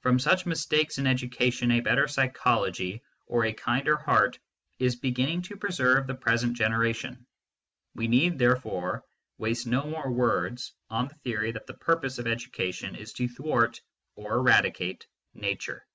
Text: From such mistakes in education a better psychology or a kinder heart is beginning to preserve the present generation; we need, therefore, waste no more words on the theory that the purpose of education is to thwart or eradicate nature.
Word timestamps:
From 0.00 0.18
such 0.18 0.46
mistakes 0.46 0.98
in 0.98 1.06
education 1.06 1.70
a 1.70 1.78
better 1.78 2.08
psychology 2.08 3.04
or 3.26 3.44
a 3.44 3.52
kinder 3.52 3.96
heart 3.96 4.36
is 4.80 4.96
beginning 4.96 5.42
to 5.42 5.56
preserve 5.56 6.08
the 6.08 6.14
present 6.16 6.56
generation; 6.56 7.24
we 7.94 8.08
need, 8.08 8.36
therefore, 8.36 9.04
waste 9.38 9.68
no 9.68 9.84
more 9.86 10.10
words 10.10 10.72
on 10.88 11.06
the 11.06 11.14
theory 11.22 11.52
that 11.52 11.68
the 11.68 11.74
purpose 11.74 12.18
of 12.18 12.26
education 12.26 12.96
is 12.96 13.12
to 13.12 13.28
thwart 13.28 13.80
or 14.16 14.38
eradicate 14.38 15.06
nature. 15.34 15.86